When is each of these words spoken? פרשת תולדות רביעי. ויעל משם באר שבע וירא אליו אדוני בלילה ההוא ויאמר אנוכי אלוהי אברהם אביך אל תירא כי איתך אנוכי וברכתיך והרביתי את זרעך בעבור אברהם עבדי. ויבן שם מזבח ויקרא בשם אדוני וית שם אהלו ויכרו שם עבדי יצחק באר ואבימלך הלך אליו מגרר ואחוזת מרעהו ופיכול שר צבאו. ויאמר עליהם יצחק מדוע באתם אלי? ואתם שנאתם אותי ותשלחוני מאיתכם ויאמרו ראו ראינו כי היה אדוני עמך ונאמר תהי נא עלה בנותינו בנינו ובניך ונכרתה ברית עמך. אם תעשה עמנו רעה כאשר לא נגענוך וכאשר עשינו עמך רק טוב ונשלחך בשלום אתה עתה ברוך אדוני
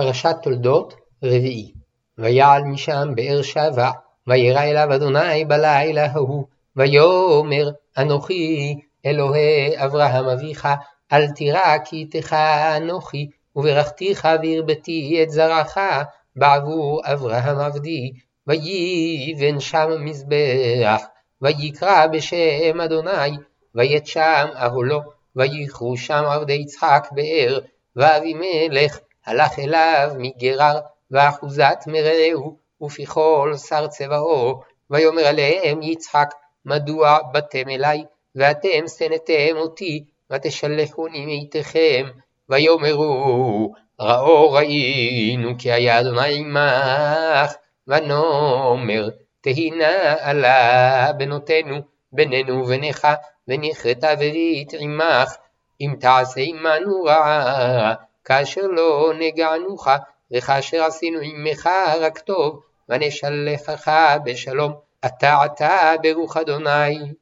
פרשת 0.00 0.36
תולדות 0.42 0.94
רביעי. 1.22 1.72
ויעל 2.18 2.62
משם 2.62 3.08
באר 3.14 3.42
שבע 3.42 3.90
וירא 4.26 4.62
אליו 4.62 4.94
אדוני 4.94 5.44
בלילה 5.44 6.06
ההוא 6.06 6.44
ויאמר 6.76 7.70
אנוכי 7.98 8.74
אלוהי 9.06 9.84
אברהם 9.84 10.24
אביך 10.24 10.68
אל 11.12 11.30
תירא 11.30 11.78
כי 11.84 11.96
איתך 11.96 12.32
אנוכי 12.76 13.30
וברכתיך 13.56 14.28
והרביתי 14.42 15.20
את 15.22 15.30
זרעך 15.30 15.78
בעבור 16.36 17.00
אברהם 17.04 17.58
עבדי. 17.58 18.12
ויבן 18.46 19.60
שם 19.60 19.88
מזבח 19.98 21.02
ויקרא 21.42 22.06
בשם 22.06 22.80
אדוני 22.84 23.36
וית 23.74 24.06
שם 24.06 24.46
אהלו 24.56 25.00
ויכרו 25.36 25.96
שם 25.96 26.24
עבדי 26.24 26.52
יצחק 26.52 27.08
באר 27.12 27.58
ואבימלך 27.96 28.98
הלך 29.26 29.58
אליו 29.58 30.10
מגרר 30.18 30.78
ואחוזת 31.10 31.84
מרעהו 31.86 32.56
ופיכול 32.82 33.56
שר 33.56 33.86
צבאו. 33.86 34.60
ויאמר 34.90 35.26
עליהם 35.26 35.82
יצחק 35.82 36.34
מדוע 36.64 37.18
באתם 37.32 37.68
אלי? 37.68 38.04
ואתם 38.34 38.88
שנאתם 38.98 39.56
אותי 39.56 40.04
ותשלחוני 40.30 41.26
מאיתכם 41.26 42.06
ויאמרו 42.48 43.72
ראו 44.00 44.52
ראינו 44.52 45.50
כי 45.58 45.72
היה 45.72 46.00
אדוני 46.00 46.38
עמך 46.38 47.54
ונאמר 47.86 49.08
תהי 49.40 49.70
נא 49.70 50.14
עלה 50.20 51.12
בנותינו 51.12 51.76
בנינו 52.12 52.62
ובניך 52.62 53.06
ונכרתה 53.48 54.16
ברית 54.16 54.72
עמך. 54.78 55.36
אם 55.80 55.94
תעשה 56.00 56.40
עמנו 56.40 57.02
רעה 57.02 57.94
כאשר 58.30 58.60
לא 58.60 59.12
נגענוך 59.18 59.88
וכאשר 60.32 60.82
עשינו 60.82 61.18
עמך 61.22 61.68
רק 62.00 62.18
טוב 62.18 62.60
ונשלחך 62.88 64.16
בשלום 64.24 64.72
אתה 65.06 65.42
עתה 65.42 65.92
ברוך 66.02 66.36
אדוני 66.36 67.12